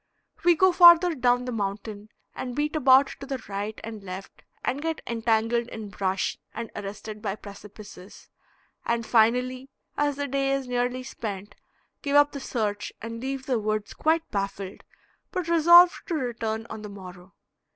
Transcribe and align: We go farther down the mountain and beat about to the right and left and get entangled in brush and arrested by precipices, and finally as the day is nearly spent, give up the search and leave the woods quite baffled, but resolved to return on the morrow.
We 0.43 0.55
go 0.55 0.71
farther 0.71 1.13
down 1.13 1.45
the 1.45 1.51
mountain 1.51 2.09
and 2.33 2.55
beat 2.55 2.75
about 2.75 3.05
to 3.19 3.27
the 3.27 3.37
right 3.47 3.79
and 3.83 4.03
left 4.03 4.41
and 4.65 4.81
get 4.81 4.99
entangled 5.05 5.67
in 5.67 5.89
brush 5.89 6.39
and 6.55 6.71
arrested 6.75 7.21
by 7.21 7.35
precipices, 7.35 8.27
and 8.83 9.05
finally 9.05 9.69
as 9.97 10.15
the 10.15 10.27
day 10.27 10.53
is 10.53 10.67
nearly 10.67 11.03
spent, 11.03 11.53
give 12.01 12.15
up 12.15 12.31
the 12.31 12.39
search 12.39 12.91
and 12.99 13.19
leave 13.21 13.45
the 13.45 13.59
woods 13.59 13.93
quite 13.93 14.27
baffled, 14.31 14.83
but 15.31 15.47
resolved 15.47 16.07
to 16.07 16.15
return 16.15 16.65
on 16.71 16.81
the 16.81 16.89
morrow. 16.89 17.35